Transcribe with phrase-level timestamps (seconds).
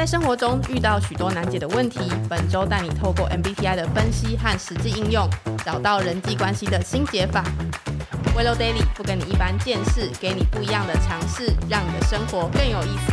[0.00, 5.28] 在生活中遇到许多难解的问题，本周带你透过 MBTI 的分析和实际应用，
[5.62, 7.44] 找到人际关系的新解法。
[8.34, 13.12] Willow Daily 不跟你一般见识，给你不一样的尝试，让你的生活更有意思。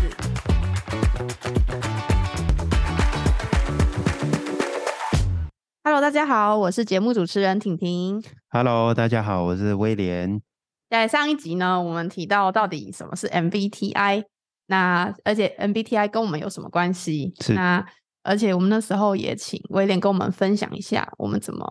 [5.83, 8.23] Hello，大家好，我是节目主持人婷婷。
[8.47, 10.41] Hello，大家好，我是威廉。
[10.89, 14.23] 在上一集呢，我们提到到底什么是 MBTI，
[14.67, 17.33] 那而且 MBTI 跟我们有什么关系？
[17.41, 17.85] 是那
[18.23, 21.65] 而且我们那时候也请威廉跟我们分享一下，我们怎么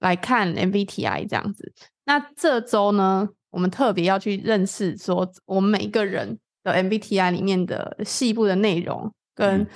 [0.00, 1.72] 来看 MBTI 这样子。
[2.04, 9.66] 那这周呢，我们特别要去认识说，我们每一个人的 MBTI 里面的细部的内容，跟嗯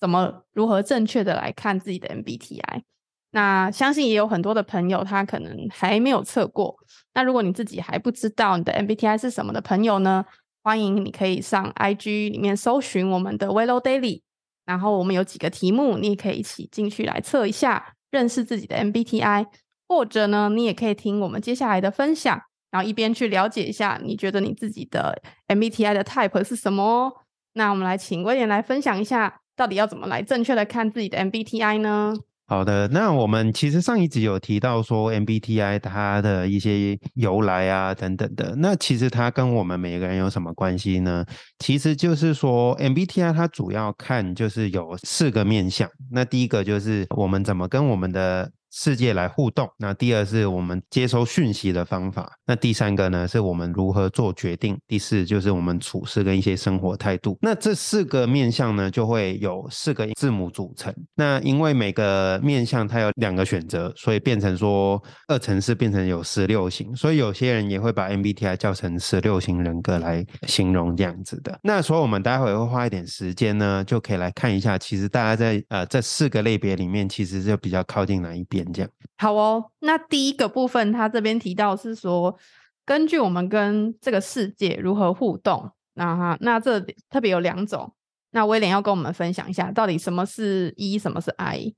[0.00, 2.82] 怎么如何正确的来看自己的 MBTI。
[3.30, 6.74] 那相信也有很多的朋友，他可能还没有测过。
[7.14, 10.24] 那如果你自己还不知道你的 MBTI 是什么的朋友呢，
[10.66, 14.22] 欢迎你可以上 IG 里面搜寻我们的 Willow Daily，
[14.64, 19.46] 然后我们有几个题目，你也可以一起进去来测一下，认识自己的 MBTI，
[19.86, 27.12] 或者呢，你也可以听我们接下来的分享，然后一边去了解一下，你觉得你自己的 MBTI 的 type 是什么哦。
[27.52, 32.12] 那我们来请威廉来分享一下，到底要怎么来正确的看自己的 MBTI 呢？
[32.48, 41.24] 好的，那我们其实上一集有提到说 MBTI 它的一些由来啊等等的，那其实它跟我们每个人有什么关系呢？
[41.58, 57.38] 其实就是说 MBTI 它主要看就是有四个面向，那第一个就是我们怎么跟我们的世界来互动，那第二是我们接收讯息的方法，那第三个呢是我们如何做决定，第四就是我们处事跟一些生活态度。
[57.40, 60.94] 那这四个面向呢就会有四个字母组成。
[61.14, 71.58] 那因为每个面向它有两个选择，所以变成说二乘四变成有十六型，所以有些人也会把 MBTI 叫成十六型人格来形容这样子的。
[71.62, 78.90] 那所以我们待会会花一点时间呢，就可以来看一下，其实大家在呃这四个类别里面，其实就比较靠近哪一边这样。
[79.18, 82.38] 好哦，那第一个部分，他这边提到是说，
[82.84, 87.92] 根据我们跟这个世界如何互动，那哈，那这特别有两种。
[88.32, 91.72] 那威廉要跟我们分享一下，到底什么是 E，什么是 I？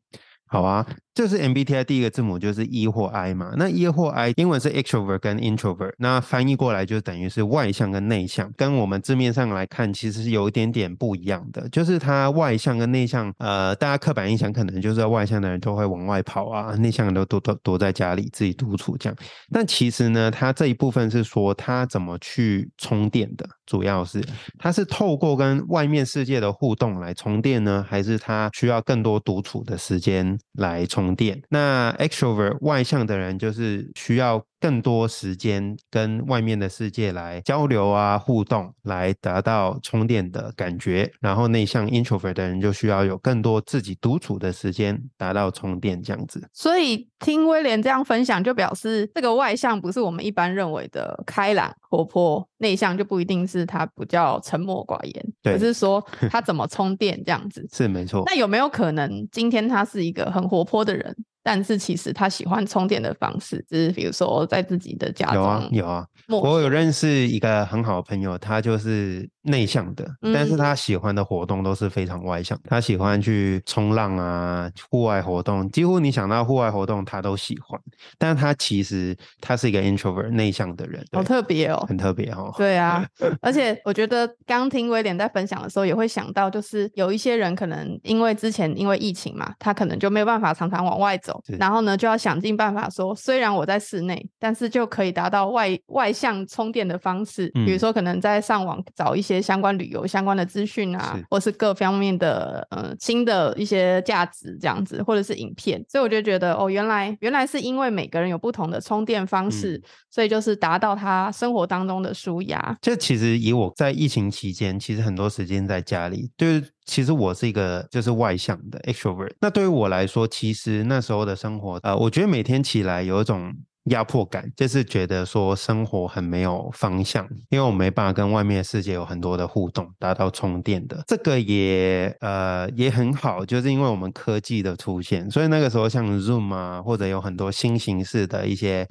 [0.47, 0.84] 好啊，
[1.19, 3.53] 就是 MBTI 第一个字母就是 E 或 I 嘛。
[3.56, 11.69] 那 E 或 I 英文是 extrovert 跟 introvert，那翻译过来就等于是外向跟内向，跟我们字面上来看其实是有一点点不一样的。
[11.71, 19.19] 就是它外向跟内向，呃，大家刻板印象可能就是外向的人都会往外跑啊，内向的都躲躲躲在家里自己独处这样。
[19.51, 24.25] 但其实呢，它这一部分是说它怎么去充电的，主要是
[24.57, 31.43] 它是透过跟外面世界的互动来充电呢，还是它需要更多独处的时间来充电？
[31.49, 41.11] 那 extrovert 外向的人就是需要更多时间跟外面的世界来交流啊、互动，来达到充电的感觉。
[41.21, 46.49] 然后内向 introvert 的人就需要有更多自己独处的时间，达到充电这样子。
[46.53, 57.67] 所以听威廉这样分享，就表示这个外向不是我们一般认为的开朗活泼，内向就不一定是他比较沉默寡言，对而是说 他怎么充电这样子。
[57.73, 58.23] 是没错。
[58.27, 61.17] 那有没有可能今天他是一个很活泼的人，
[61.50, 72.59] 但是其实他喜欢充电的方式，就是比如说在自己的家中有啊中有啊，我有认识一个很好的朋友，他就是内向的，但是嗯他喜欢的活动都是非常外向。
[72.64, 77.81] 他喜欢去冲浪啊，户外活动，几乎你想到户外活动他都喜欢。
[78.16, 81.84] 但是他其实他是一个 introvert 内向的人，好特别哦。
[81.88, 82.53] 很特别哦。
[82.56, 83.04] 对啊，
[83.41, 112.77] 而且我觉得刚听威廉在分享的时候，也会想到，就是有一些人可能因为之前因为疫情嘛，他可能就没有办法常常往外走，然后呢就要想尽办法说，虽然我在室内，但是就可以达到外外向充电的方式，比如嗯说可能在上网找一些相关旅游相关的资讯啊是，或是各方面的呃新的一些价值这样子，或者是影片，所以我就觉得哦，原来原来是因为每个人有不同的充电方式，嗯所以就是达到他生活当中的舒压。
[112.81, 119.33] 这其实以我在疫情期间，其实很多时间在家里，就是其实我是一个就是外向的 extrovert。
[119.41, 123.53] 那对于我来说，其实那时候的生活，呃，我觉得每天起来有一种
[123.89, 131.03] 压迫感，就是觉得说生活很没有方向，因为我没办法跟外面的世界有很多的互动，达到充电的。
[131.07, 138.87] 这个也呃也很好，就是因为我们科技的出现，所以那个时候像 Zoom 啊，或者有很多新形式的一些。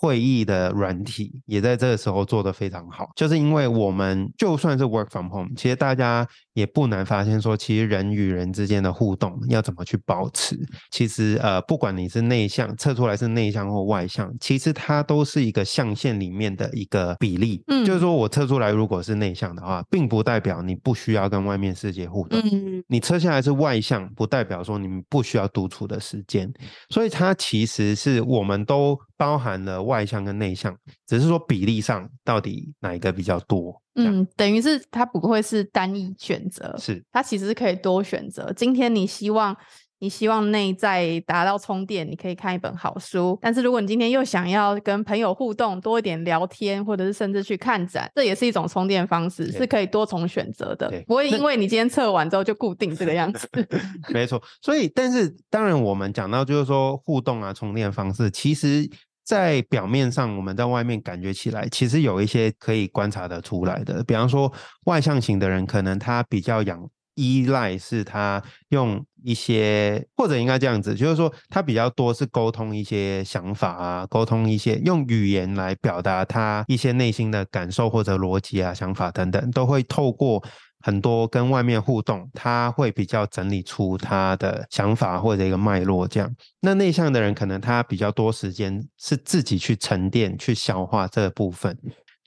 [0.00, 10.58] 会议的软体也在这个时候做得非常好，就是因为我们就算是 work from home，其实大家也不难发现说，其实人与人之间的互动要怎么去保持，
[10.90, 17.62] 其实呃，不管你是内向测出来是内向或外向，其实它都是一个象限里面的一个比例。
[17.68, 22.40] 嗯就是说我测出来如果是内向的话，并不代表你不需要跟外面世界互动。
[22.40, 26.52] 嗯你测下来是外向，不代表说你们不需要独处的时间，
[26.90, 30.76] 所以它其实是我们都包含了外向跟内向，
[31.06, 33.80] 只是说比例上到底哪一个比较多。
[33.98, 38.52] 嗯，等于是它不会是单一选择，是它其实是可以多选择。
[38.56, 39.56] 今天你希望
[40.00, 43.36] 你希望内在达到充电，你可以看一本好书。
[43.42, 53.48] 但是如果你今天又想要跟朋友互动，多一点聊天，或者是甚至去看展，这也是一种充电方式，是可以多重选择的，不会因为你今天测完之后就固定这个样子。
[54.14, 58.88] 没错，所以但是当然，我们讲到就是说互动啊、充电方式，其实
[59.28, 64.02] 在表面上我们在外面感觉起来，其实有一些可以观察得出来的。
[64.04, 64.50] 比方说，
[64.86, 66.82] 外向型的人可能他比较仰
[67.14, 80.42] 依赖是他用一些，或者应该这样子，就是说他比较多是沟通一些想法啊，沟通一些用语言来表达他一些内心的感受或者逻辑啊、想法等等，都会透过。
[80.80, 86.30] 很多跟外面互动，他会比较整理出他的想法或者一个脉络这样。
[86.60, 91.76] 那内向的人可能他比较多时间是自己去沉淀、去消化这部分。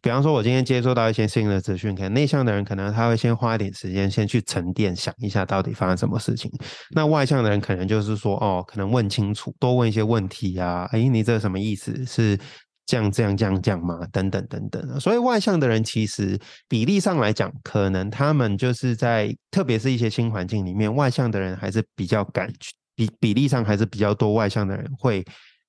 [0.04, 6.52] 比方说，我今天接收到一些新的资讯，可能内向的人可能他会先花一点时间，先去沉淀，想一下到底发生什么事情。
[6.96, 12.04] 那外向的人可能就是说，哦，可能问清楚，多问一些问题啊，诶，你这什么意思？
[12.04, 12.36] 是
[12.92, 14.06] 这样这样这样这样吗？
[14.12, 15.00] 等等等等的。
[15.00, 22.52] 所以外向的人其实比例上来讲，可能他们就是在特别是一些新环境里面，外向的人还是比较敢
[22.94, 25.24] 比比例上还是比较多，外向的人会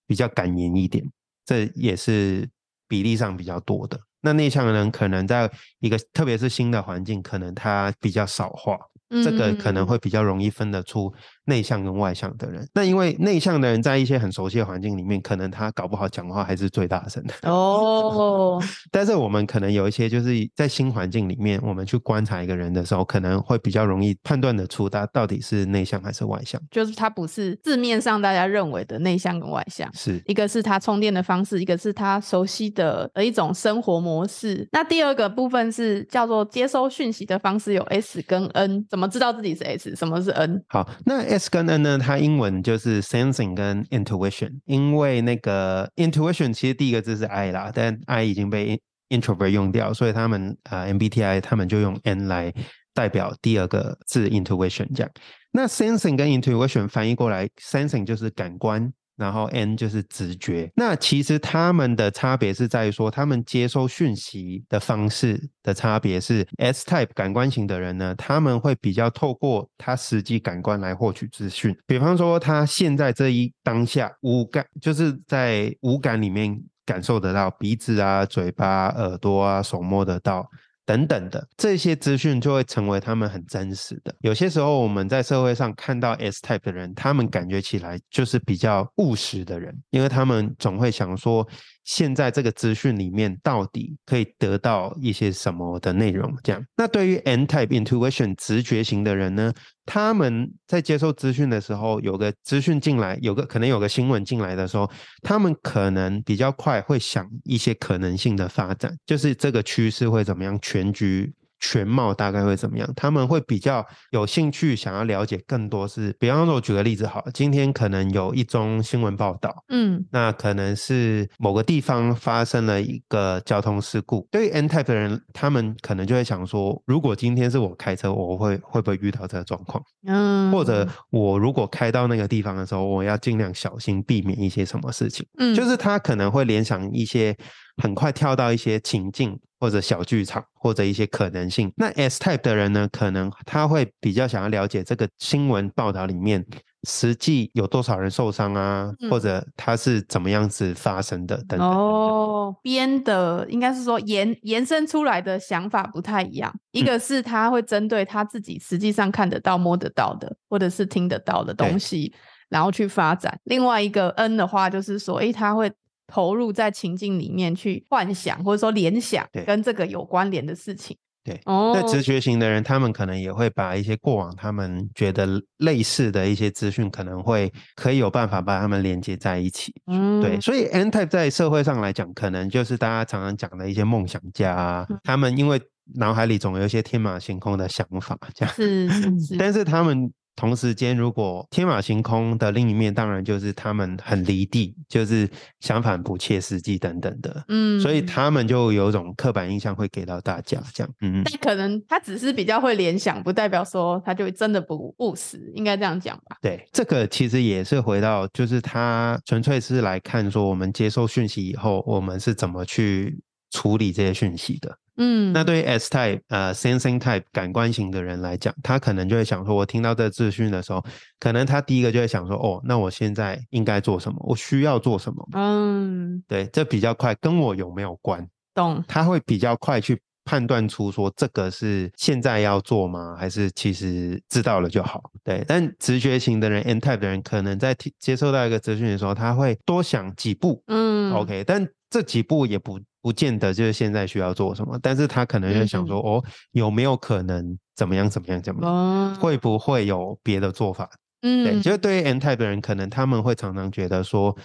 [0.08, 1.04] 比较敢言一点，
[1.46, 2.48] 这也是
[2.88, 3.96] 比例上比较多的。
[4.20, 5.48] 那内向的人可能在
[5.78, 8.76] 一个特别是新的环境，可能他比较少话，
[9.22, 11.12] 这个可能嗯会比较容易分得出
[11.46, 12.66] 内向跟外向的人。
[12.74, 17.34] 那因为内向的人在一些很熟悉的环境里面，可能他搞不好讲话还是最大声的。
[17.50, 26.60] 哦， 但是我们可能有一些就是在新环境里面，我们去观察一个人的时候，可能会比较容易判断得出他到底是内向还是外向。
[26.70, 29.88] 就是他不是字面上大家认为的内向跟外向。
[29.94, 34.68] 是一个是他充电的方式，一个是他熟悉的的一种生活模式。
[34.72, 38.84] 那第二个部分是叫做接收讯息的方式，有 S 跟 N。
[38.88, 39.96] 怎么知道自己是 S？
[39.96, 40.62] 什么是 N？
[40.68, 41.98] 好，那 S 跟 N 呢？
[41.98, 44.60] 它英文就是 sensing 跟 intuition。
[44.66, 52.52] 因为那个 intuition 其实第一个字是 I 啦，但 I 已经被 introvert 用掉，所以他们呃 MBTI 他们就用 N 来
[52.92, 55.10] 代表第二个字 intuition 这样。
[55.52, 58.92] 那 sensing 跟 intuition 翻译过来，sensing 就是感官。
[59.22, 80.44] 然后 N 就是直觉，那其实他们的差别是在于说，他们接收讯息的方式的差别是 S type 感官型的人呢，他们会比较透过他实际感官来获取资讯，比方说他现在这一当下五感，就是在五感里面感受得到鼻子啊、嘴巴、耳朵啊、手摸得到。
[80.84, 84.14] 等等的这些资讯就会成为他们很真实的。
[84.20, 91.46] 有些时候我们在社会上看到 S type 的人，他们感觉起来就是比较务实的人，因为他们总会想说，
[91.84, 96.32] 现在这个资讯里面到底可以得到一些什么的内容。
[96.42, 99.52] 这样，那对于 N type intuition 直觉型的人呢，
[99.84, 104.90] 他们在接受资讯的时候，有个资讯进来，有个可能有个新闻进来的时候，
[105.22, 111.32] 他们可能比较快会想一些可能性的发展，就是这个趋势会怎么样，全局。
[111.62, 112.92] 全貌大概会怎么样？
[112.96, 124.26] 他们会比较有兴趣，想要了解更多是，比方说，我举个例子好了，今天可能有一宗新闻报道，嗯那可能是某个地方发生了一个交通事故。
[124.32, 129.80] 对于 N type 的人，他们可能就会想说，如果今天是我开车，我会会不会遇到这个状况？
[130.04, 135.24] 嗯，或者我如果开到那个地方的时候，我要尽量小心，避免一些什么事情。
[135.38, 137.36] 嗯就是他可能会联想一些
[137.80, 141.72] 很快跳到一些情境或者小剧场或者一些可能性。
[141.76, 146.44] 那 S type 的人呢，可能他会比较想要了解这个新闻报道里面
[146.82, 151.60] 实际有多少人受伤啊，嗯或者他是怎么样子发生的等等。
[151.60, 162.12] 哦，编的应该是说延延伸出来的想法不太一样，一嗯个是他会针对他自己实际上看得到、摸得到的，或者是听得到的东西，
[162.48, 165.70] 然后去发展；另外一个 N 的话，就是说，诶，他会
[166.06, 170.96] 投入在情境里面去幻想，或者说联想跟这个有关联的事情。
[171.24, 179.72] 对，哦，那直觉型的人，他们可能也会把一些过往他们觉得类似的一些资讯，可能会可以有办法把他们连接在一起。
[179.86, 185.62] 嗯对，所以 N type 在社会上来讲，可能就是大家常常讲的一些梦想家啊，他们因为
[185.94, 188.52] 脑海里总有一些天马行空的想法，这样。
[188.52, 195.28] 是是是， 但是他们同时间，如果天马行空的另一面，当然就是他们很离地，就是
[195.60, 197.44] 相反不切实际等等的。
[197.48, 200.92] 嗯，所以他们就有一种刻板印象会给到大家，这样。
[201.02, 206.38] 嗯，但可能他只是比较会联想，不代表说他就真的不务实，应该这样讲吧？
[206.40, 214.78] 对，这个其实也是回到，就是他纯粹是来看说，我们接受讯息以后，我们是怎么去处理这些讯息的。
[214.96, 220.84] 嗯，那对于 S type 呃 sensing type 感官型的人来讲，他可能就会想说，我听到这资讯的时候，
[221.18, 224.18] 可能他第一个就会想说，哦，那我现在应该做什么？
[224.20, 225.28] 我需要做什么？
[225.32, 228.28] 嗯，对，这比较快，跟我有没有关？
[228.54, 228.84] 懂。
[228.86, 233.16] 他会比较快去判断出说，这个是现在要做吗？
[233.18, 235.02] 还是其实知道了就好？
[235.24, 240.62] 对，但直觉型的人 N type 的人，可能在接受到一个资讯的时候，他会多想几步。
[240.66, 250.88] 嗯 OK，但这几步也不不见得就是现在需要做什么，但是他可能就想说，哦，有没有可能怎么样怎么样怎么样，哦，会不会有别的做法？
[251.22, 254.36] 嗯，对，就是对于 N type 的人，可能他们会常常觉得说，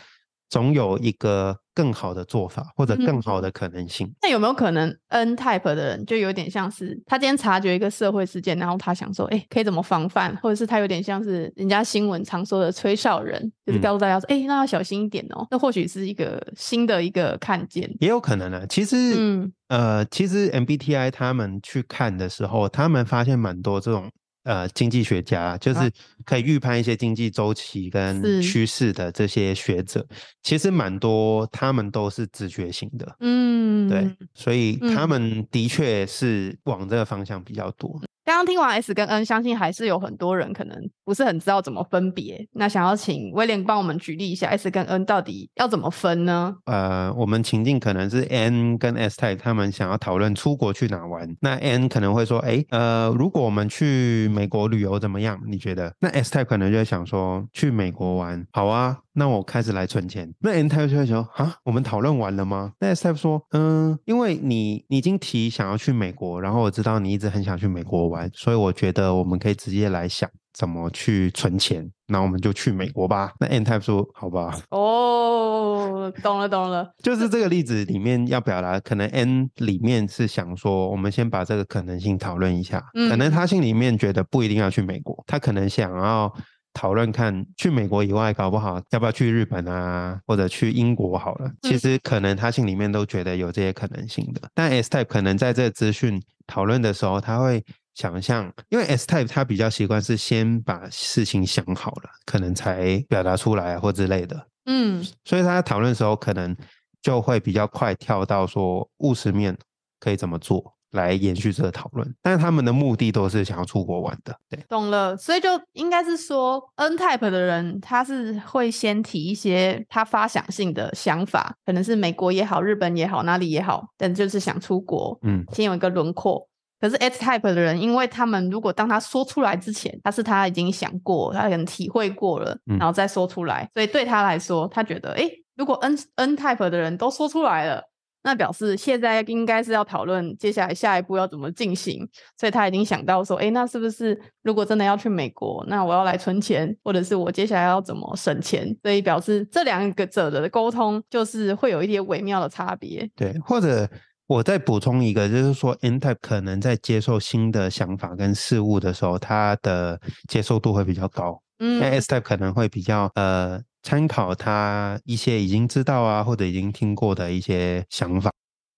[0.49, 4.11] 总有一个更好的做法或者更好的可能性。
[4.21, 15.45] 那有没有可能 N type 的人就有点像是他今天察觉一个社会事件，然后他想说，哎，可以怎么防范，或者是他有点像是人家新闻常说的吹哨人，就是嗯告诉大家说，哎、那要小心一点哦。
[15.51, 17.89] 那或许是一个新的一个看见。
[17.99, 24.09] 也有可能啊，其实，嗯呃，其实 MBTI 他们去看的时候，他们发现蛮多这种
[24.47, 25.91] 呃经济学家，就是
[26.25, 30.05] 可以预判一些经济周期跟趋势的这些学者，
[30.41, 37.91] 其实蛮多他们都是直觉型的，嗯，对，所以他嗯们的确是往这个方向比较多。
[37.91, 42.47] 刚刚听完 S 跟 N，相信还是有很多人可能不是很知道怎么分别。
[42.53, 46.55] 那想要请威廉帮我们举例一下 S 跟 N 到底要怎么分呢？
[46.65, 55.41] 呃，我们情境可能是 N 跟 S type 他们想要讨论出国去哪玩，那 N 可能会说，哎，呃，如果我们去美国旅游怎么样？
[55.47, 55.91] 你觉得？
[55.99, 60.31] 那 S type 可能就会想说，去美国玩，好啊，那我开始来存钱。
[60.39, 62.71] 那 N type 就会说，啊，我们讨论完了吗？
[62.79, 73.33] 那 S type 说，嗯，因为你你已经提想要去美国，然后我知道你一直很想去美国玩，所以我觉得我们可以直接来想怎么去存钱，那我们就去美国吧。
[73.39, 74.55] 那 N type 说，好吧。
[74.69, 82.83] 哦，懂了懂了， 就是这个例子里面要表达，可能 N 里面是想说，我们先把这个可能性讨论一下。
[82.93, 86.31] 嗯可能嗯他心里面觉得不一定要去美国，他可能想要
[86.73, 91.51] 讨论看去美国以外，搞不好要不要去日本啊，或者去英国好了。
[91.61, 94.41] 其嗯实可能他心里面都觉得有这些可能性的。
[94.53, 97.63] 但 S type 可能在这个资讯讨论的时候，他会。
[97.97, 104.47] 想象，因为 S type 他比较习惯是先把事情想好了，可能才表达出来啊或之类的。
[104.67, 106.55] 嗯所以他在讨论的时候，可能
[107.01, 109.57] 就会比较快跳到说务实面
[109.99, 112.15] 可以怎么做来延续这个讨论。
[112.21, 126.47] 但是他们的目的都是想要出国玩的，对，懂了，所以就应该是说，N type 的人他是会先提一些他发想性的想法，可能是美国也好，日本也好，哪里也好，但就是想出国，嗯，先有一个轮廓。
[126.79, 137.81] 可是 S type 的人，因为他们如果当他说出来之前，他是他已经想过，他可能体会过了，嗯然后再说出来，所以对他来说，他觉得，哎，如果 N N type 的人都说出来了，
[138.27, 142.05] 那表示现在应该是要讨论接下来下一步要怎么进行，
[142.37, 148.75] 所以他已经想到说，哎，那是不是如果真的要去美国，那我要来存钱，或者是我接下来要怎么省钱？
[148.83, 153.09] 所以表示这两个者的沟通就是会有一些微妙的差别。
[153.15, 153.89] 对，或者。
[154.29, 161.41] 我再补充一个，就是说，N type 可能在接受新的想法跟事物的时候，他的接受度会比较高。
[161.59, 163.57] 嗯那 S type 可能会比较呃
[163.87, 168.29] 参考他一些已经知道啊或者已经听过的一些想法。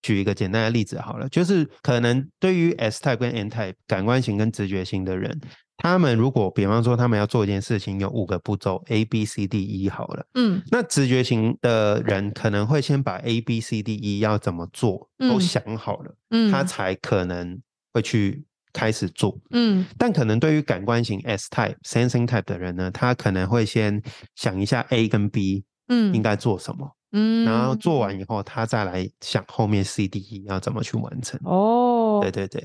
[0.02, 5.38] 举一个简单的例子好了，就是可能对于 S type 跟 N type 感官型跟直觉型的人，
[5.76, 10.62] 他们如果比方说他们要做一件事情，有五个步骤 A B C D E 好了，嗯。
[10.70, 15.40] 那直觉型的人可能会先把 A B C D E 要怎么做都嗯。
[15.40, 17.60] 想好了，嗯，他才可能
[17.92, 19.36] 会去开始做。
[19.50, 24.02] 嗯但可能对于感官型 S type、sensing type 的人呢，他可能会先
[24.34, 31.38] 想一下 A 跟 B 嗯应该做什么，嗯，然后做完以后，他再来想后面 C、D、E 要怎么去完成。
[31.44, 32.62] 哦，对对对，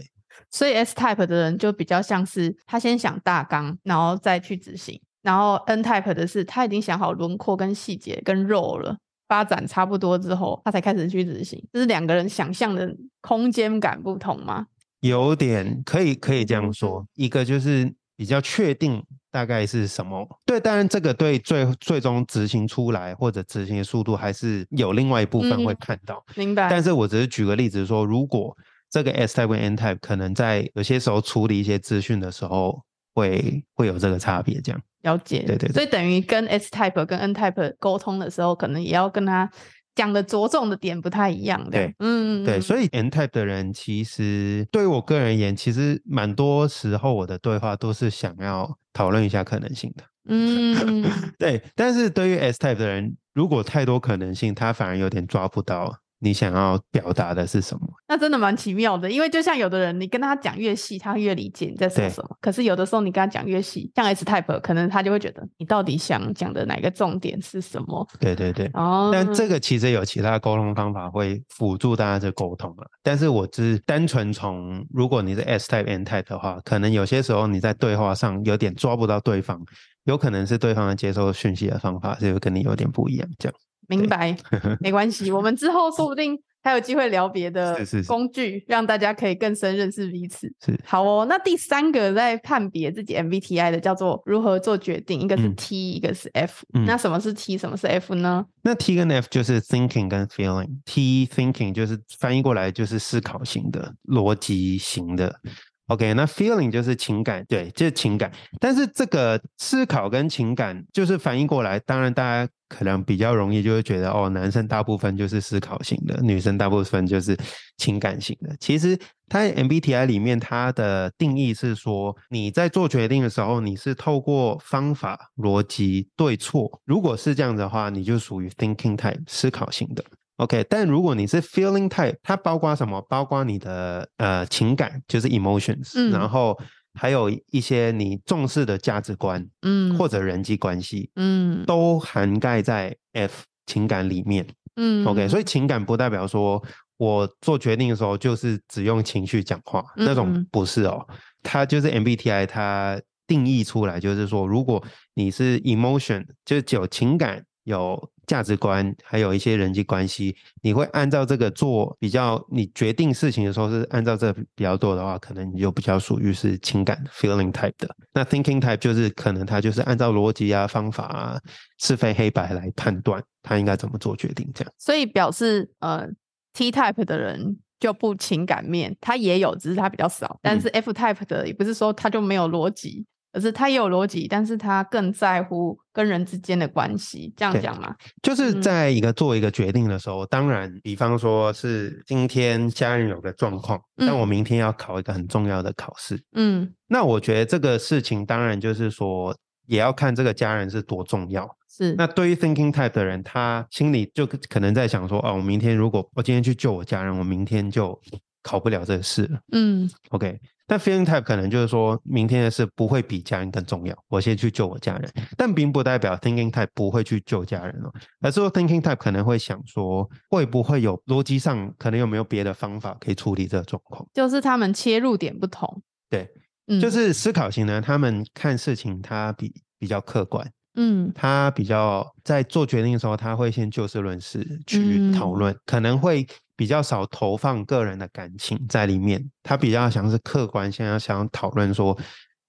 [0.51, 5.01] 所以 S type 的人就比较像是他先想大纲，然后再去执行。
[5.23, 8.95] 然后 N type 的是他已经想好轮廓跟细节跟肉了，
[9.27, 11.59] 发展差不多之后，他才开始去执行。
[11.73, 14.67] 这是两个人想象的空间感不同吗？
[15.01, 20.27] 有点可以可以这样嗯说，一个就是比较确定大概是什么。
[20.45, 26.23] 对，当然这个对最最终执行出来或者执行的速度还是有另外一部分会嗯看到。
[26.35, 26.69] 明白？
[26.69, 28.55] 但是我只是举个例子说，如果
[28.89, 32.81] 这个 S type 跟 N type 可能在有些时候处理一些资讯的时候
[33.13, 34.81] 会会有这个差别，这样。
[35.01, 39.47] 了解，对对对所以等于跟 S type 跟 N type 沟通的时候，可能也要跟他
[39.95, 41.71] 讲的着重的点不太一样的。
[41.71, 50.03] 对嗯，对，所以 N type 的人其实对于我个人而言，其实蛮多时候我的对话都是想要讨论一下可能性的。
[50.27, 51.03] 嗯，
[51.39, 57.81] 对，但是对于 S type 的人，如果太多可能性，他反而有点抓不到你想要表达的是什么。
[58.07, 62.37] 那真的蛮奇妙的，因为就像有的人，你跟他讲越细，他越理解你在说什么。
[62.41, 68.07] 可是有的时候你跟他讲越细，像 S type，可能他就会觉得你到底想讲的哪个重点是什么？
[68.19, 68.69] 对对对。
[68.73, 72.87] 哦，但这个其实有其他沟通方法会辅助大家的沟通了。
[73.03, 79.63] 但是我只是单纯从，如果你是 S type N type 的话，可能有些时候你在对话上有点抓不到对方，
[80.05, 83.55] 有可能是对方的接收讯息的方法是跟你有点不一样，这样。
[83.87, 84.35] 明白，
[84.79, 90.51] 没关系，我们之后说不定还有机会聊别的是是是工具，让大家可以更深认识彼此。
[90.65, 98.45] 是好哦，那第三个在判别自己 MBTI 的叫做如何做决定，一个是嗯 T，、一个是 F、嗯那什么是 T，什么是 F 呢？
[98.63, 100.79] 那 T 跟 F 就是 thinking 跟 feeling。
[100.85, 105.39] T thinking 就是翻译过来就是思考型的、逻辑型的。
[105.87, 108.31] OK，那 feeling 就是情感，对，就是情感。
[108.59, 117.37] 但是这个思考跟情感就是反应过来，当然大家可能比较容易就会觉得，哦，男生大部分就是思考型的，女生大部分就是
[117.77, 118.55] 情感型的。
[118.59, 118.97] 其实
[119.29, 126.81] 它 MBTI 里面，它的定义是说，你在做决定的时候，你是透过方法、逻辑、对错。
[126.85, 130.03] 如果是这样的话，你就属于 thinking type 思考型的。
[130.37, 133.01] OK，但如果你是 feeling type，它包括什么？
[133.09, 136.57] 包括你的呃情感，就是 emotions，、嗯然后
[136.93, 144.45] 还有一些你重视的价值观嗯，或者人际关系，嗯都涵盖在 F 情感里面。
[144.77, 146.61] 嗯 OK，所以情感不代表说
[146.97, 151.05] 我做决定的时候就是只用情绪讲话，那种嗯不是哦。
[151.43, 167.95] 它就是 MBTI 它定义出来，就是说，如果你是 emotion，就是有情感、有价值观，还有一些人际关系，你会按照这个做比较，你决定事情的时候是按照这比较多的话，可能你就比较属于是情感 feeling type 的。
[168.13, 171.39] 那 thinking type 就是可能他就是按照逻辑啊、方法啊、
[171.79, 174.73] 是非黑白来判断他应该怎么做决定，这样。
[174.77, 176.07] 所以表示呃
[176.53, 180.39] T type 的人就不情感面，他也有，只是他比较少。
[180.41, 187.93] 但嗯是 F type 的也不是说他就没有逻辑，而是他也有逻辑，但是他更在乎跟人之间的关系，这样讲吗？
[188.23, 199.35] 就是嗯在一个做一个决定的时候，当然，比方说是今天家人有个状况，但嗯我明天要考一个很重要的考试，嗯那我觉得这个事情当然就是说，
[199.67, 201.45] 也要看这个家人是多重要。
[201.69, 207.99] 是那对于 thinking type 的人，他心里就可可能在想说，哦，我明天如果我今天去救我家人，我明天就
[208.41, 209.39] 考不了这个试了。
[209.51, 224.05] 嗯 OK，但 feeling type 可能就是说明天的事不会比家人更重要，我先去救我家人，但并不代表 thinking type 不会去救家人哦，而是说 thinking type 可能会想说，会不会有逻辑上可能有没有别的方法可以处理这个状况？
[224.13, 225.81] 就是他们切入点不同。
[226.09, 226.27] 对，
[226.67, 226.89] 嗯，就。
[226.89, 231.11] 是思考型呢，他们看事情他比比较客观，嗯。
[231.13, 236.25] 他比较在做决定的时候，他会先就事论事去讨嗯论，可能会
[236.55, 239.29] 比较少投放个人的感情在里面。
[239.43, 241.97] 他比较想是客观，想要讨论说，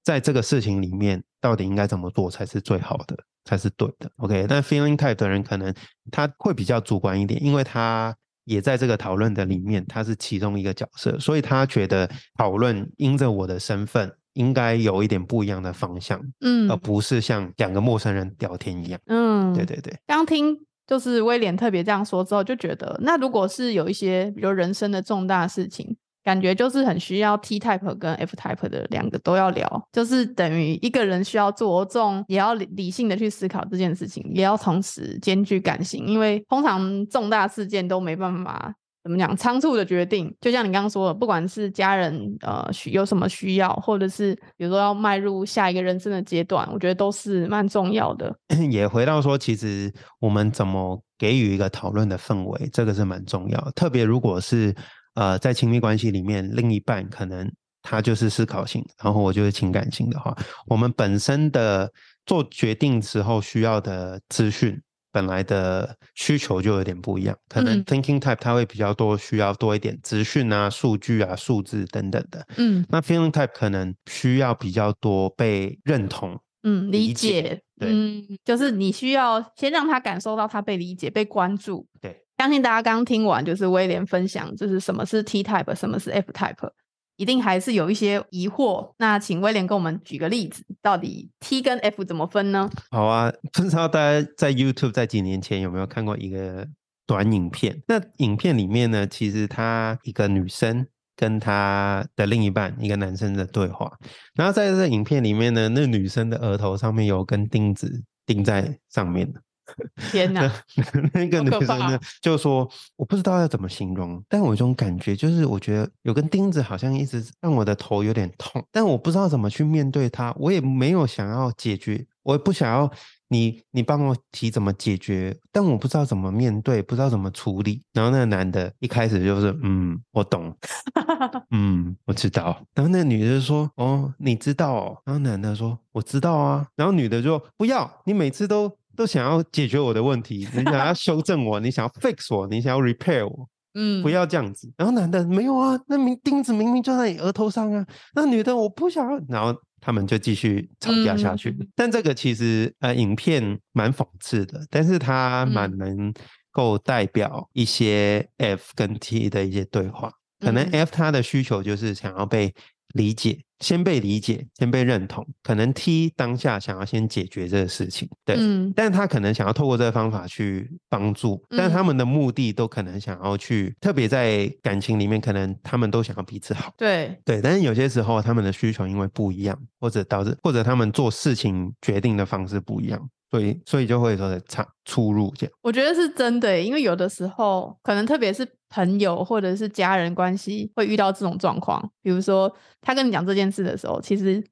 [0.03, 4.11] 在这个事情里面到底应该怎么做才是最好的，才是对的。
[4.16, 5.75] OK，但 feeling type 的人可能
[6.11, 8.16] 他会比较主观一点，因为他。
[8.47, 19.01] 也在这个讨论的里面，他是其中一个角色，所以他觉得讨论因着我的身份，应该有一点不一样的方向，嗯而不是像两个陌生人聊天一样。
[19.07, 38.75] 嗯，对对对，刚听就是威廉特别这样说之后，就觉得那如果是有一些比如人生的重大事情，感觉就是很需要 T type 跟 F type 的两个都要聊，就是等于一个人需要着重，也要理理性的去思考这件事情，也要同时兼具感性，因为通常重大事件都没办法。
[39.07, 39.37] 怎么讲？
[39.37, 48.37] 仓促的决定，就像你刚刚说的，不管是家人呃需有什么需要，或者是比如说要迈入下一个人生的阶段，我觉得都是蛮重要的。
[48.69, 53.71] 也回到说，其实我们怎么给予一个讨论的氛围，这个是蛮重要。
[53.77, 54.75] 特别如果是
[55.14, 57.49] 呃在亲密关系里面，另一半可能
[57.83, 61.88] 他就是思考性，然后我就是情感性的话，我们本身的
[62.27, 64.77] 做决定时候需要的资讯。
[65.16, 67.85] 本来的需求就有点不一样，可能嗯。
[67.87, 72.46] thinking type 它会比较多，需要多一点资讯啊、数据啊、数字等等的。
[72.59, 72.85] 嗯。
[72.90, 77.88] 那 feeling type 可能需要比较多被认同，嗯，理理解解，对。
[77.90, 82.22] 嗯，就是你需要先让他感受到他被理解、被关注，对。
[82.37, 86.68] 相信大家刚听完就是威廉分享，就是什么是 T type，什么是 F type，
[87.16, 88.92] 一定还是有一些疑惑。
[88.98, 92.70] 那请威廉跟我们举个例子，到底 T 跟 F 怎么分呢？
[92.90, 96.66] 好啊，不知道大家在 YouTube 在几年前有没有看过一个
[97.07, 97.83] 短影片？
[97.88, 103.90] 那影片里面呢，其实她一个女生跟她的另一半一个男生的对话，
[104.35, 109.40] 然后在这影片里面呢，那女生的额头上面有根钉子钉在上面的。
[110.11, 110.50] 天哪！
[111.12, 122.90] 那个女生呢，就说我不知道要怎么形容，但我有一种感觉，就是我觉得有根钉子好像一直让我的头有点痛，但我不知道怎么去面对它，我也没有想要解决，我也不想要
[123.29, 127.83] 你你帮我提怎么解决，但我不知道怎么面对，不知道怎么处理。
[127.92, 130.57] 然后那个男的一开始就是嗯，我懂，
[131.50, 132.57] 嗯，我知道。
[132.74, 134.98] 然后那个女的说哦，你知道哦。
[135.05, 136.66] 然后男的说我知道啊。
[136.76, 138.72] 然后女的就不要，你每次都。
[138.97, 144.73] 都想要解决我的问题， 你想要修正我，你想要 fix 我，你想要 repair 我，嗯，不要这样子。
[144.77, 147.87] 然后男的没有啊，那明钉子明明就在你额头上啊。
[148.15, 151.55] 那女的我不想要，然后他们就继续吵架下去。
[151.77, 156.13] 但这个其实呃，影片蛮讽刺的，但是它蛮能
[156.51, 160.11] 够代表一些 F 跟 T 的一些对话。
[160.41, 162.53] 可能 F 他的需求就是想要被。
[162.94, 165.27] 理解，先被理解，先被认同。
[165.42, 177.40] 可能 T 当下想要先解决这个事情，对，嗯，但他可能想要透过这个方法去帮助，但他们的目的都可能想要去，特别在感情里面，可能他们都想要彼此好，对，对。
[177.42, 183.09] 但是有些时候，他们的需求因为不一样，或者导致，或者他们做事情决定的方式不一样。
[183.29, 185.53] 所以，所以就会说差出入这样。
[185.61, 191.90] 我觉得是真的，因为有的时候，可能特别是朋友或者是家人关系，会遇到这种状况。
[192.02, 194.42] 比如说，他跟你讲这件事的时候，其实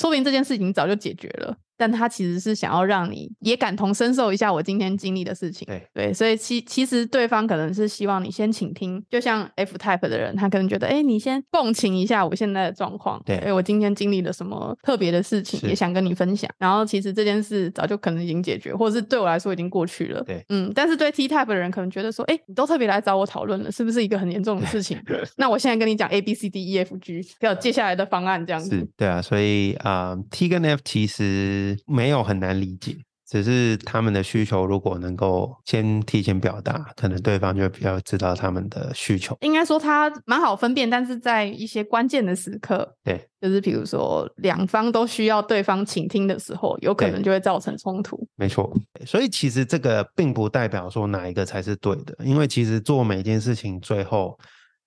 [0.00, 1.56] 说明这件事情早就解决了。
[1.82, 16.48] 但他其实是想要让你也感同身受一下我今天经历的事情，对对，所以其其实对方可能是希望你先倾听，就像 F type 的人，他可能觉得，哎，你先共情一下我现在的状况，对，哎，我今天经历了什么特别的事情，也想跟你分享。
[16.56, 20.70] 然后其实这件事早就可能已经解决，或者是对我来说已经过去了，对，嗯。
[20.72, 24.96] 但是对 T type 的人可能觉得说，哎，你都特别来找我讨论了，是不是一个很严重的事情？
[25.36, 28.78] 那我现在跟你讲 A B C D E F G，要接下来的方案这样子。
[28.78, 32.52] 是，对啊，所以啊，T 跟 F 其实没有很难。
[32.52, 39.36] 理解，只是他们的需求如果能够先提前表达，可能对方就比较知道他们的需求。
[39.40, 48.28] 应该说他蛮好分辨，但是在一些关键的时刻，对，就是比如说两方都需要对方倾听的时候，有可能就会造成冲突。
[48.36, 48.70] 没错，
[49.06, 54.38] 所以其实这个并不代表说哪一个才是对的，因为其实做每件事情最后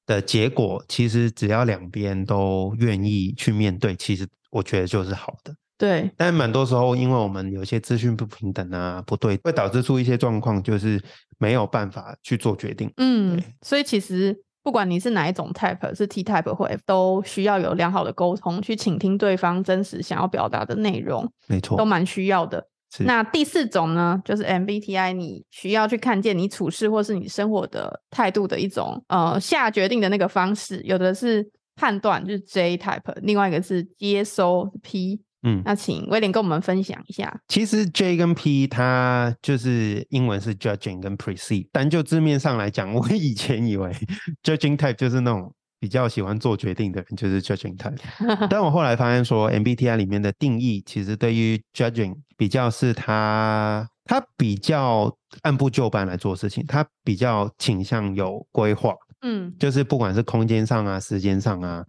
[0.06, 5.54] 的结果，其实只要两边都愿意去面对，其实我觉得就是好的。
[5.78, 11.02] 对，但蛮多时候，因为我们有些资讯不平等啊，不对，会导致出一些状况，就是
[11.38, 12.90] 没有办法去做决定。
[12.96, 14.34] 嗯，所以其实
[14.64, 21.30] 不管你是哪一种 type，是 T type 或 F，都需要有良好的沟通，去倾听对方真实想要表达的内容。
[21.48, 22.66] 没错，都蛮需要的。
[23.00, 30.82] 那第四种呢，就是 MBTI，你需要去看见你处事或是你生活的态度的一种呃下决定的那个方式。
[30.84, 35.20] 有的是判断，就是 J type；另外一个是接收 P。
[35.46, 37.40] 嗯，那请威廉跟我们分享一下。
[37.48, 43.92] 其实 J 跟 P 它就是英文是 judging 跟 perceive，单就字面上来讲，我以前以为
[44.44, 47.96] judging type 就是那种比较喜欢做决定的人，就是 judging type。
[48.50, 58.94] 但我后来发现说，MBTI 里面的定义其实对于 judging 比较是他他比较按部就班来做事情，他比较倾向有规划。
[59.22, 61.86] 嗯，就是不管是空间上啊，时间上啊。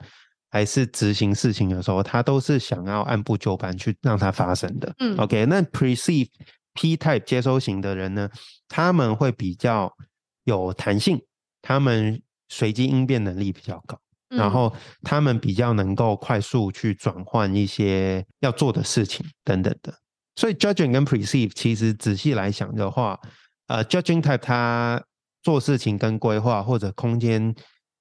[0.57, 4.90] 还是执行事情的时候，他都是想要按部就班去让它发生的。
[5.01, 6.29] 嗯，OK，那 perceive
[6.73, 8.27] P type 接收型的人呢，
[8.66, 9.95] 他们会比较
[10.45, 11.21] 有弹性，
[11.61, 19.92] 他们随机应变能力比较高，然后他们比较能够快速去转换一些要做的事情等等的。
[20.37, 23.21] 所以 judging 跟 perceive 其实仔细来想的话，
[23.66, 25.05] 呃，judging type 他
[25.42, 27.55] 做事情跟规划或者空间。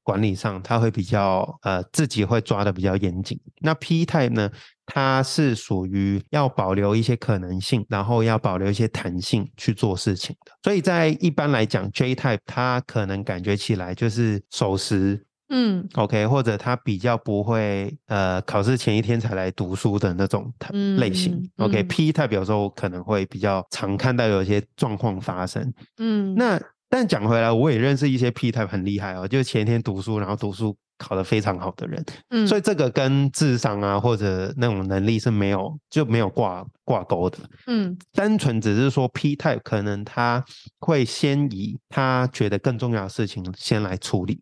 [0.06, 3.38] 管理上，他会比较呃自己会抓的比较严谨。
[3.62, 4.48] 那 P type 呢，
[4.86, 10.52] 它是属于要保留一些可能性，然后要保留一些弹性去做事情的。
[10.62, 20.54] 所以在一般来讲，J type 它可能感觉起来就是守时，嗯，OK，或者他比较不会呃考试前一天才来读书的那种
[20.98, 21.50] 类型。
[21.58, 25.74] OK，P type 有时候可能会比较常看到有一些状况发生。
[25.98, 26.62] 嗯，那。
[26.96, 32.02] 但讲回来，我也认识一些 P type 很厉害哦，就是前一天读书，然后读书考得非常好的人。
[32.30, 37.38] 嗯，所以这个跟智商啊或者那种能力是没有就没有挂挂钩的。
[37.68, 40.42] 嗯单纯只是说 P type 可能他
[40.80, 44.42] 会先以他觉得更重要的事情先来处理。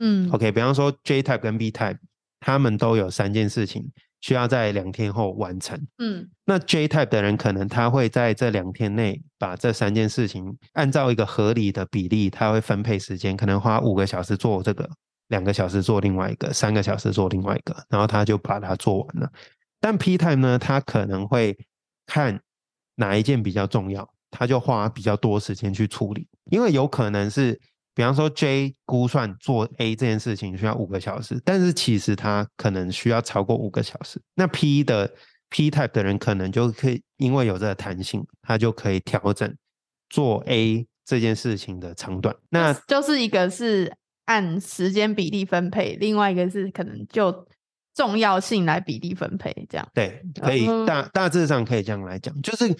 [0.00, 1.96] 嗯 OK，比方说 J type 跟 B type，
[2.40, 3.90] 他们都有三件事情
[4.26, 5.80] 需要在两天后完成。
[5.98, 14.90] 嗯那 J type 的人可能他会在这两天内把这三件事情按照一个合理的比例，他会分配时间，可能花五个小时做这个，
[15.28, 19.30] 两个小时做另外一个，三个小时做另外一个，然后他就把它做完了。
[19.80, 21.56] 但 P type 呢，他可能会
[22.04, 22.40] 看
[22.96, 27.60] 哪一件比较重要，他就花比较多时间去处理，因为有可能是，
[27.96, 34.20] 比方说 J 估算做 A 这件事情需要五个小时，但是其实他可能需要超过五个小时。
[34.34, 35.10] 那 P 的
[35.48, 39.50] P type 的人可能就可以因为有这个弹性，他就可以调整
[40.10, 42.36] 做 A 这件事情的长短。
[42.50, 43.90] 那就是一个是
[44.26, 47.48] 按时间比例分配，另外一个是可能就
[47.94, 49.88] 重要性来比例分配，这样。
[49.94, 52.76] 对，可以嗯大大致上可以这样来讲，就是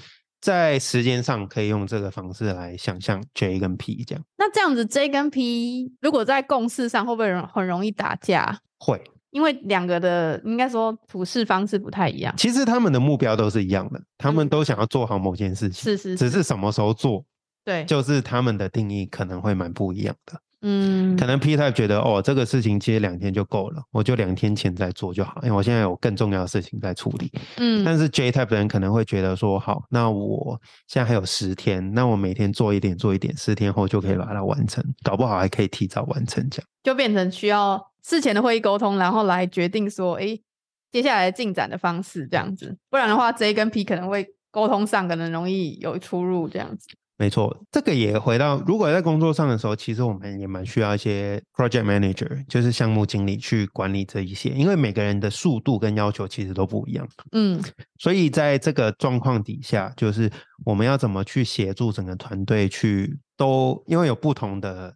[0.47, 8.61] 在时间上可以用这个方式来想象 J 跟 P 这样那这样子 J 跟 P 如果在共事上会不会容很容易打架？
[8.79, 9.03] 会。
[9.33, 12.33] 因为两个的应该说处事方式不太一样。
[12.37, 17.25] 其实他们的目标都是一样的，他们嗯都想要做好某件事情，是是只是什么时候做，
[17.65, 20.41] 对，就是他们的定义可能会蛮不一样的。
[20.63, 27.31] 嗯可能 P type 觉得哦，这个事情接两天就够了，我就两天前再做就好，因为我现在有更重要的事情在处理。
[27.59, 36.69] 嗯但是 J type 的人可能会觉得说，好，那我现在还有十天，那我每天做一点做一点，十天后就可以把它完成，搞不好还可以提早完成这样。
[36.83, 40.39] 就变成需要事前的会议沟通，然后来决定说，哎，
[40.91, 42.77] 接下来进展的方式这样子。
[42.89, 46.89] 不然的话，J 跟 P 可能会沟通上可能容易有出入这样子。
[47.19, 57.59] 没错，这个也回到，如果在工作上的时候，其实我们也蛮需要一些 project manager，就是项目经理去管理这一些，因为每个人的速度跟要求其实都不一样，嗯。
[57.99, 60.31] 所以在这个状况底下，就是
[60.67, 64.95] 我们要怎么去协助整个团队去都，因为有不同的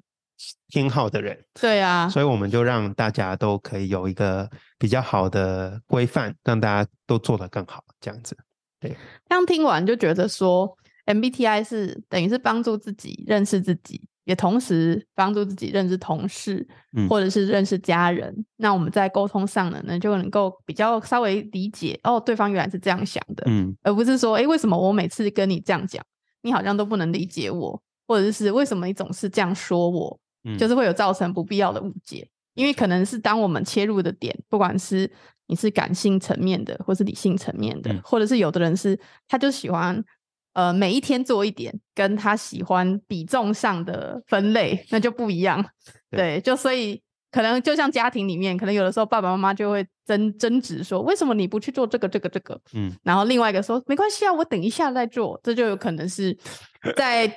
[0.68, 4.46] 偏好的人，对啊，所以我们就让大家都可以有一个
[4.78, 8.37] 比较好的规范，让大家都做得更好，这样子。
[8.78, 8.94] 对。
[9.28, 10.76] 刚听完就觉得说
[11.12, 18.35] ，MBTI 是等于是帮助自己认识自己，也同时帮助自己认识同事，嗯或者是认识家人。
[18.57, 26.05] 那我们在沟通上呢，呢就能够比较稍微理解哦，对方原来是这样想的，嗯而不是说，哎，为什么我每次跟你这样讲，
[26.42, 32.29] 你好像都不能理解我，或者是为什么你总是这样说我，嗯，就是会有造成不必要的误解。
[32.55, 35.11] 因为可能是当我们切入的点，不管是
[35.46, 40.05] 你是感性层面的，或是理性层面的，嗯或者是有的人是他就喜欢
[40.53, 45.65] 呃每一天做一点，跟他喜欢比重上的分类那就不一样。
[46.11, 52.61] 对对，就所以可能就像家庭里面，可能有的时候爸爸妈妈就会争争执说，为什么你不去做这个这个这个？
[52.75, 56.37] 嗯，然后另外一个说没关系啊，我等一下再做，这就有可能是
[56.97, 57.33] 在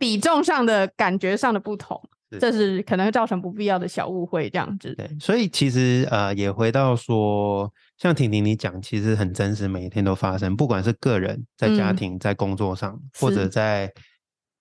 [0.00, 2.00] 比重上的感觉上的不同，
[2.32, 4.92] 是这是可能会造成不必要的小误会这样子。
[4.96, 13.90] 对，所以其实呃，也回到说，像婷婷你讲，其实很真实，每一天都发生，不管是个人在家嗯庭、在工作上，或者在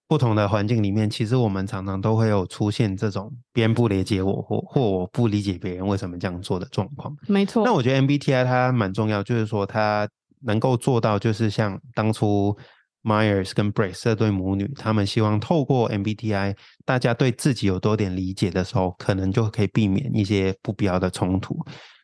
[0.08, 7.16] 不同的环境里面，其实我们常常都会有出现这种别人不理解我，或或我不理解别人为什么这样做的状况。
[7.28, 7.66] 没错。
[7.66, 10.08] 那我觉得 MBTI 它蛮重要，就是说它
[10.42, 12.56] 能够做到，就是像当初
[13.04, 21.58] Myers 跟 Brace 这对母女，他们希望透过 MBTI，大家对自己有多点理解的时候，可能就可以避免一些不必要的冲突。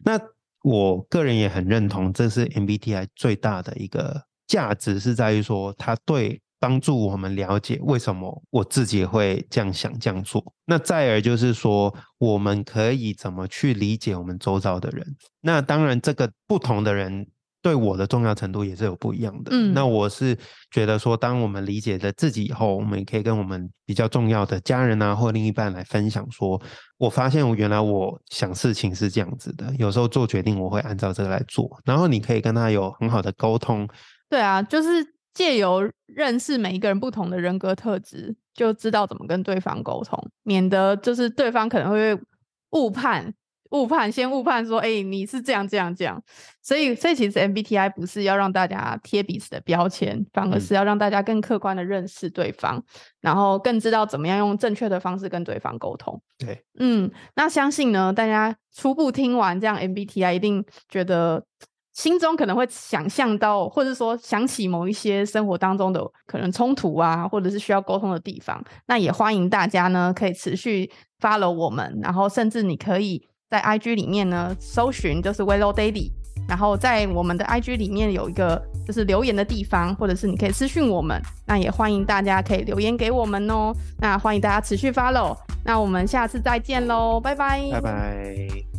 [0.04, 0.20] 那
[0.62, 6.42] 我个人也很认同，这是 MBTI 最大的一个价值，是在于说它对。
[6.62, 10.54] 帮助我们了解为什么我自己会这样想这样做。
[10.66, 15.04] 那再而就是说，我们可以怎么去理解我们周遭的人。
[15.42, 17.26] 那当然，这个不同的人
[17.62, 19.52] 对我的重要程度也是有不一样的。
[19.54, 20.38] 嗯那我是
[20.72, 26.62] 觉得说，当我们理解了自己以后，我们也可以跟我们比较重要的家人啊，或另一半来分享说，
[26.98, 31.70] 我发现我原来我想事情是这样子的，有时候做决定我会按照这个来做。
[31.86, 33.88] 然后你可以跟他有很好的沟通。
[34.30, 34.90] 对啊，就是
[35.34, 42.18] 借由认识每一个人不同的人格特质，就知道怎么跟对方沟通，免得就是对方可能会
[42.72, 43.34] 误判、
[43.72, 46.22] 误判，先误判说，哎、你是这样、这样、这样。
[46.62, 52.84] 所以，所以其实 MBTI 不是要让大家贴彼此的标签，反而嗯是要让大家更客观的认识对方，
[53.20, 56.22] 然后更知道怎么样用正确的方式跟对方沟通。
[56.38, 61.44] 对，嗯，那相信呢，大家初步听完这样 MBTI，一定觉得
[61.94, 68.64] 心中可能会想象到，或者说想起某一些生活当中的可能冲突啊，或者是需要沟通的地方。
[68.88, 76.10] 那也欢迎大家呢，可以持续 follow 我们，然后甚至你可以在 IG 里面呢搜寻就是 Willow Daily，
[76.48, 83.74] 然后在我们的 IG 里面有一个就是留言的地方，或者是你可以私讯我们，那也欢迎大家可以留言给我们哦。
[84.00, 88.71] 那欢迎大家持续 follow，那我们下次再见喽，拜拜，拜拜。